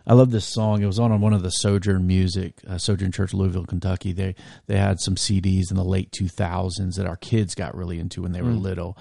[0.08, 0.82] I love this song.
[0.82, 4.12] It was on one of the Sojourn Music, uh, Sojourn Church, Louisville, Kentucky.
[4.12, 4.36] They
[4.68, 8.24] they had some CDs in the late two thousands that our kids got really into
[8.24, 8.98] when they were little.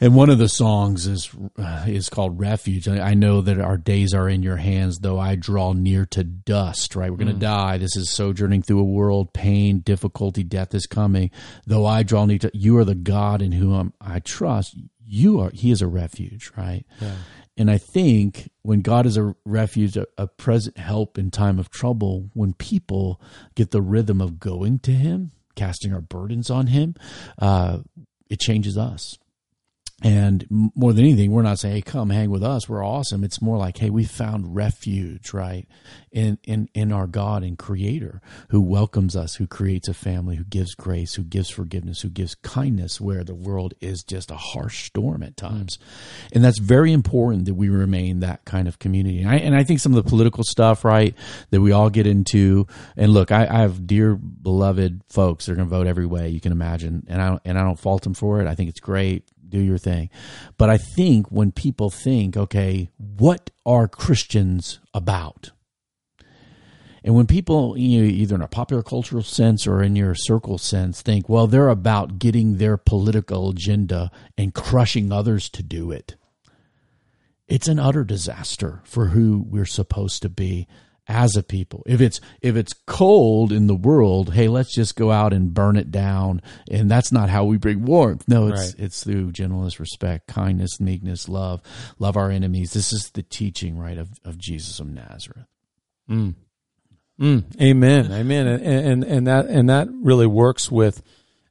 [0.00, 2.86] And one of the songs is uh, is called Refuge.
[2.88, 6.22] I, I know that our days are in your hands, though I draw near to
[6.22, 6.94] dust.
[6.94, 7.78] Right, we're going to die.
[7.78, 11.30] This is sojourning through a world, pain, difficulty, death is coming.
[11.66, 14.76] Though I draw near to, you are the God in whom I trust.
[15.04, 15.50] You are.
[15.52, 16.52] He is a refuge.
[16.56, 16.84] Right.
[17.58, 21.70] And I think when God is a refuge, a, a present help in time of
[21.70, 23.20] trouble, when people
[23.56, 26.94] get the rhythm of going to Him, casting our burdens on Him,
[27.38, 27.80] uh,
[28.30, 29.18] it changes us.
[30.00, 32.68] And more than anything, we're not saying, "Hey, come hang with us.
[32.68, 35.66] We're awesome." It's more like, "Hey, we found refuge, right,
[36.12, 40.44] in in in our God and Creator, who welcomes us, who creates a family, who
[40.44, 44.86] gives grace, who gives forgiveness, who gives kindness, where the world is just a harsh
[44.86, 46.28] storm at times." Hmm.
[46.36, 49.20] And that's very important that we remain that kind of community.
[49.22, 51.12] And I, and I think some of the political stuff, right,
[51.50, 52.68] that we all get into.
[52.96, 56.28] And look, I, I have dear beloved folks that are going to vote every way
[56.28, 58.46] you can imagine, and I don't, and I don't fault them for it.
[58.46, 60.10] I think it's great do your thing.
[60.56, 65.52] But I think when people think, okay, what are Christians about?
[67.04, 70.58] And when people, you know, either in a popular cultural sense or in your circle
[70.58, 76.16] sense, think, well, they're about getting their political agenda and crushing others to do it,
[77.46, 80.66] it's an utter disaster for who we're supposed to be
[81.08, 81.82] as a people.
[81.86, 85.76] If it's if it's cold in the world, hey, let's just go out and burn
[85.76, 86.42] it down.
[86.70, 88.28] And that's not how we bring warmth.
[88.28, 88.84] No, it's Right.
[88.84, 91.62] it's through gentleness, respect, kindness, meekness, love,
[91.98, 92.72] love our enemies.
[92.74, 95.46] This is the teaching, right, of, of Jesus of Nazareth.
[96.10, 96.34] Mm.
[97.20, 97.60] Mm.
[97.60, 98.12] Amen.
[98.12, 98.46] Amen.
[98.46, 101.02] And, and and that and that really works with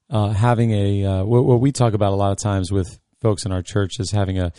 [0.09, 3.45] uh, having a uh, what, what we talk about a lot of times with folks
[3.45, 4.53] in our church is having a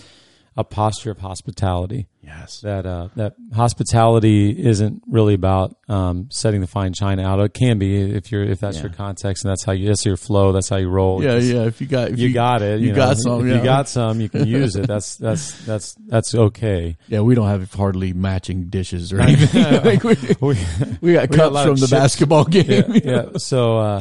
[0.58, 2.08] a posture of hospitality.
[2.20, 2.60] Yes.
[2.62, 7.38] That uh, that hospitality isn't really about um, setting the fine china out.
[7.40, 8.82] It can be if you're if that's Yeah.
[8.84, 10.50] your context and that's how you that's your flow.
[10.52, 11.22] That's how you roll.
[11.22, 11.64] Yeah, yeah.
[11.64, 12.80] If you got if You, got it.
[12.80, 12.96] you know.
[12.96, 13.58] got some, If yeah.
[13.58, 14.86] you got some, you can use it.
[14.88, 16.96] That's that's that's that's okay.
[17.06, 19.62] Yeah, we don't have hardly matching dishes or anything.
[19.84, 20.58] Like, we, We-
[21.00, 21.90] we got We cups lot from the chips.
[21.92, 22.66] basketball game.
[22.68, 23.24] yeah, yeah.
[23.38, 24.00] So, uh,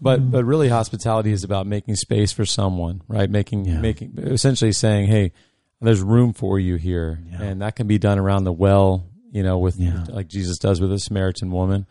[0.00, 3.30] but but really, hospitality is about making space for someone, right?
[3.30, 3.80] Making Yeah.
[3.80, 5.32] making essentially saying, "Hey,
[5.80, 7.42] there's room for you here," Yeah.
[7.42, 10.04] and that can be done around the well, you know, with Yeah.
[10.08, 11.86] like Jesus does with the Samaritan woman.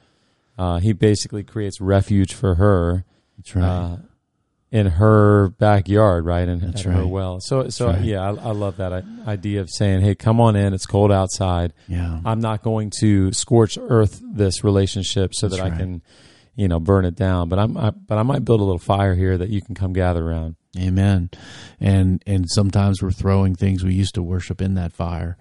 [0.58, 3.04] Uh, he basically creates refuge for her
[3.38, 3.64] That's right.
[3.64, 3.98] uh,
[4.72, 6.48] in her backyard, right?
[6.48, 7.08] And That's at her right.
[7.10, 7.40] well.
[7.42, 8.02] So, so right.
[8.02, 10.74] yeah, I, I love that idea of saying, "Hey, come on in.
[10.74, 12.20] It's cold outside." yeah.
[12.26, 16.02] I'm not going to scorch earth this relationship so that That's I can,
[16.56, 17.48] you know, burn it down.
[17.50, 19.94] But I'm, I, but I might build a little fire here that you can come
[19.94, 20.56] gather around.
[20.78, 21.30] Amen.
[21.80, 25.38] And and sometimes we're throwing things we used to worship in that fire.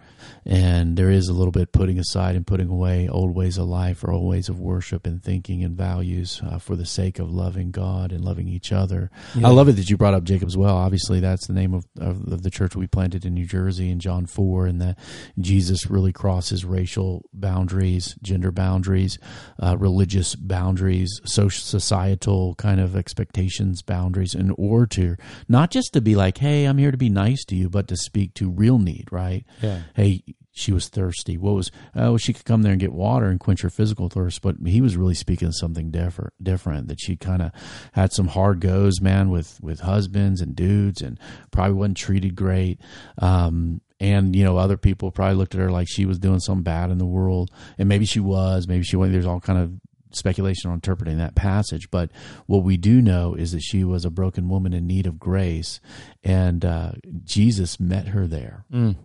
[0.47, 4.05] And there is a little bit putting aside and putting away old ways of life
[4.05, 7.71] or old ways of worship and thinking and values uh, for the sake of loving
[7.71, 9.11] God and loving each other.
[9.35, 9.49] Yeah.
[9.49, 10.77] I love it that you brought up Jacob's Well.
[10.77, 14.01] Obviously, that's the name of, of, of the church we planted in New Jersey in
[14.01, 14.99] John 4, and that
[15.39, 19.19] Jesus really crosses racial boundaries, gender boundaries,
[19.63, 25.17] uh, religious boundaries, social, societal kind of expectations, boundaries, in order to
[25.49, 27.97] not just to be like, hey, I'm here to be nice to you, but to
[27.97, 29.45] speak to real need, right?
[29.61, 29.83] Yeah.
[29.95, 30.23] Hey,
[30.57, 31.37] she was thirsty.
[31.37, 31.73] What was?
[31.97, 34.81] Oh, she could come there and get water and quench her physical thirst, but he
[34.81, 36.33] was really speaking something different.
[36.41, 37.51] Different that she kind of
[37.93, 41.19] had some hard goes, man, with with husbands and dudes, and
[41.51, 42.81] probably wasn't treated great.
[43.19, 46.63] Um, and you know, other people probably looked at her like she was doing something
[46.63, 48.69] bad in the world, and maybe she was.
[48.69, 49.15] Maybe she wasn't.
[49.15, 49.73] There's all kind of
[50.17, 52.11] speculation on interpreting that passage, but
[52.47, 55.81] what we do know is that she was a broken woman in need of grace,
[56.23, 56.93] and uh,
[57.25, 58.97] Jesus met her there Mm.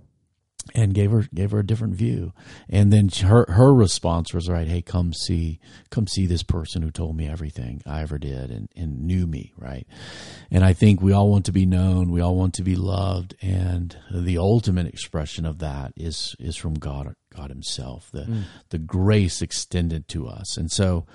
[0.75, 2.33] And gave her gave her a different view.
[2.69, 6.91] And then her her response was right, hey, come see come see this person who
[6.91, 9.87] told me everything I ever did and, and knew me, right?
[10.51, 13.35] And I think we all want to be known, we all want to be loved,
[13.41, 18.43] and the ultimate expression of that is is from God God Himself, the mm.
[18.69, 20.57] the grace extended to us.
[20.57, 21.05] And so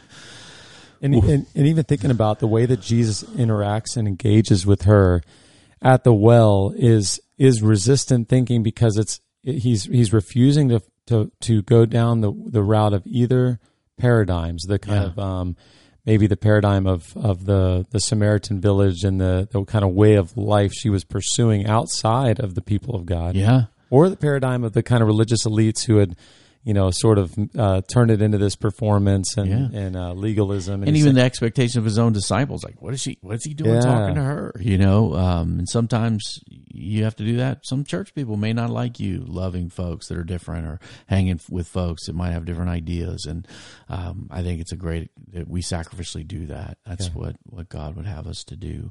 [1.00, 5.22] And, and and even thinking about the way that Jesus interacts and engages with her
[5.82, 11.62] at the well is is resistant thinking because it's he's he's refusing to to to
[11.62, 13.58] go down the the route of either
[13.98, 15.06] paradigms the kind Yeah.
[15.08, 15.56] of um
[16.06, 20.14] maybe the paradigm of of the the Samaritan village and the the kind of way
[20.14, 23.64] of life she was pursuing outside of the people of God yeah.
[23.90, 26.16] or the paradigm of the kind of religious elites who had
[26.64, 29.80] you know sort of uh, turned it into this performance and Yeah.
[29.80, 33.04] and uh, legalism and he's even the expectation of his own disciples like what is
[33.04, 33.80] he what is he doing Yeah.
[33.80, 36.40] talking to her you know um and sometimes
[36.76, 37.64] you have to do that.
[37.64, 41.68] Some church people may not like you loving folks that are different or hanging with
[41.68, 43.26] folks that might have different ideas.
[43.26, 43.46] And
[43.88, 46.78] um, I think it's a great that we sacrificially do that.
[46.84, 47.12] That's yeah.
[47.12, 48.90] what what God would have us to do.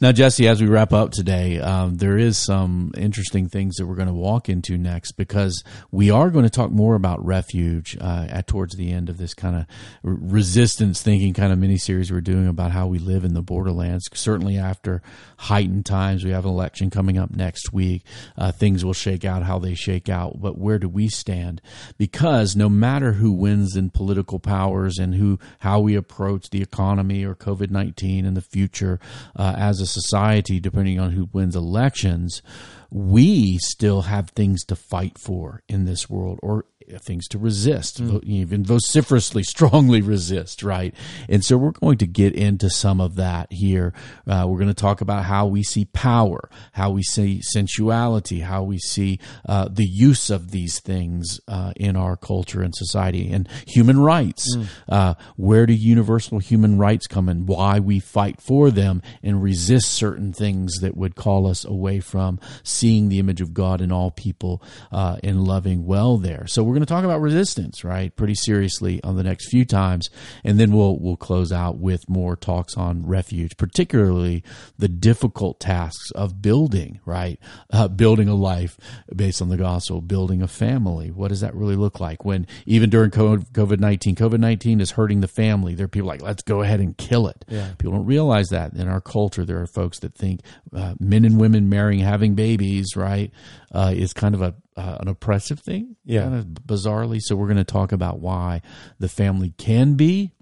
[0.00, 3.96] Now, Jesse, as we wrap up today, um, there is some interesting things that we're
[3.96, 8.26] going to walk into next because we are going to talk more about refuge uh,
[8.28, 9.66] at towards the end of this kind of
[10.02, 14.08] resistance thinking kind of mini series we're doing about how we live in the borderlands.
[14.12, 15.02] Certainly after
[15.38, 18.04] heightened times, we have an election coming up next week.
[18.36, 21.62] Uh, things will shake out how they shake out, but where do we stand?
[21.96, 27.24] Because no matter who wins in political powers and who how we approach the economy
[27.24, 29.00] or COVID nineteen in the future
[29.34, 32.42] uh, as a society, depending on who wins elections,
[32.90, 36.64] we still have things to fight for in this world, or
[36.98, 38.22] things to resist, mm.
[38.24, 40.94] even vociferously, strongly resist, right?
[41.28, 43.92] And so we're going to get into some of that here.
[44.26, 48.62] Uh, we're going to talk about how we see power, how we see sensuality, how
[48.62, 49.18] we see
[49.48, 54.56] uh, the use of these things uh, in our culture and society, and human rights.
[54.56, 55.16] Mm.
[55.36, 57.46] where do universal human rights come in?
[57.46, 62.40] Why we fight for them and resist certain things that would call us away from
[62.62, 64.62] seeing the image of God in all people
[64.92, 66.46] uh, and loving well there.
[66.46, 70.10] So we're going to talk about resistance, right, pretty seriously on the next few times,
[70.42, 74.42] and then we'll we'll close out with more talks on refuge, particularly
[74.78, 77.38] the difficult tasks of building, right,
[77.72, 78.78] uh, building a life
[79.14, 81.10] based on the gospel, building a family.
[81.10, 85.20] What does that really look like when even during COVID nineteen, COVID nineteen is hurting
[85.20, 85.74] the family.
[85.74, 87.44] There are people like, let's go ahead and kill it.
[87.48, 87.72] Yeah.
[87.78, 90.40] People don't realize that in our culture, there are folks that think
[90.74, 93.30] uh, men and women marrying, having babies, right,
[93.72, 97.20] uh, is kind of a uh, an oppressive thing, yeah, kind of bizarrely.
[97.20, 98.62] So we're going to talk about why
[98.98, 100.32] the family can be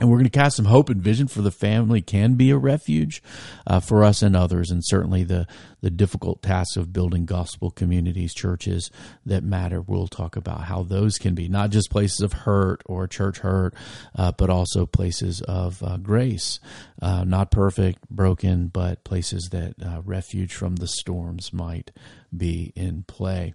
[0.00, 2.58] and we're going to cast some hope and vision for the family can be a
[2.58, 3.22] refuge
[3.64, 5.46] uh, for us and others, and certainly the
[5.82, 8.90] the difficult task of building gospel communities, churches
[9.24, 9.80] that matter.
[9.80, 13.74] We'll talk about how those can be not just places of hurt or church hurt,
[14.16, 16.58] uh, but also places of uh, grace,
[17.00, 21.92] uh, not perfect, broken, but places that uh, refuge from the storms might
[22.36, 23.54] be in play.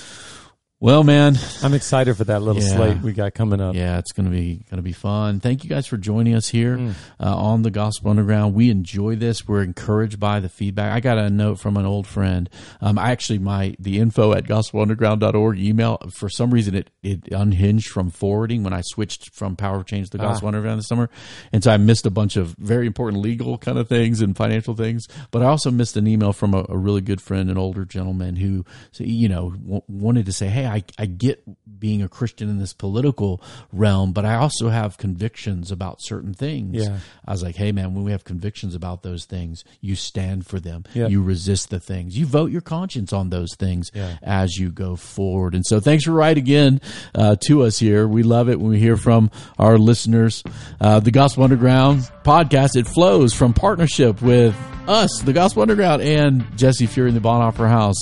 [0.81, 2.75] Well, man, I'm excited for that little yeah.
[2.75, 3.75] slate we got coming up.
[3.75, 5.39] Yeah, it's gonna be gonna be fun.
[5.39, 6.95] Thank you guys for joining us here mm.
[7.19, 8.55] uh, on the Gospel Underground.
[8.55, 9.47] We enjoy this.
[9.47, 10.91] We're encouraged by the feedback.
[10.91, 12.49] I got a note from an old friend.
[12.81, 17.89] Um, I actually my the info at gospelunderground.org email for some reason it it unhinged
[17.89, 20.49] from forwarding when I switched from Power of Change to the Gospel ah.
[20.49, 21.11] Underground this summer,
[21.53, 24.75] and so I missed a bunch of very important legal kind of things and financial
[24.75, 25.07] things.
[25.29, 28.35] But I also missed an email from a, a really good friend, an older gentleman
[28.35, 28.65] who
[28.97, 30.70] you know w- wanted to say, hey.
[30.71, 31.43] I, I get
[31.79, 33.41] being a Christian in this political
[33.73, 36.83] realm, but I also have convictions about certain things.
[36.83, 36.99] Yeah.
[37.25, 40.59] I was like, hey, man, when we have convictions about those things, you stand for
[40.59, 40.85] them.
[40.93, 42.17] You resist the things.
[42.17, 44.17] You vote your conscience on those things yeah.
[44.21, 45.55] as you go forward.
[45.55, 46.81] And so thanks for writing again
[47.13, 48.07] uh, to us here.
[48.07, 50.43] We love it when we hear from our listeners.
[50.79, 54.55] Uh, the Gospel Underground podcast, it flows from partnership with
[54.87, 57.97] us, the Gospel Underground, and Jesse Fury in the Bonhoeffer House.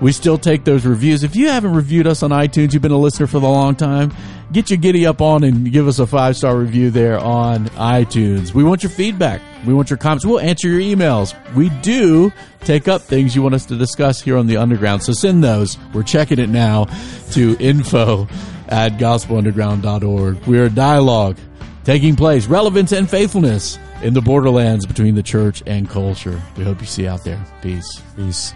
[0.00, 1.22] We still take those reviews.
[1.22, 4.12] If you haven't reviewed us on iTunes, you've been a listener for the long time,
[4.52, 8.52] get your giddy up on and give us a five star review there on iTunes.
[8.52, 9.40] We want your feedback.
[9.66, 10.26] We want your comments.
[10.26, 11.34] We'll answer your emails.
[11.54, 15.02] We do take up things you want us to discuss here on the underground.
[15.02, 15.78] So send those.
[15.94, 16.86] We're checking it now
[17.32, 18.28] to info
[18.68, 20.46] at gospelunderground.org.
[20.46, 21.38] We're a dialogue
[21.84, 26.42] taking place, relevance and faithfulness in the borderlands between the church and culture.
[26.56, 27.42] We hope you see out there.
[27.62, 28.02] Peace.
[28.16, 28.52] Peace.